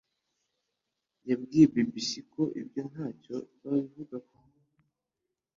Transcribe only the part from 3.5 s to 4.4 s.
babivugaho